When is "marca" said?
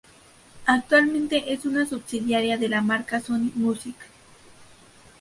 2.81-3.19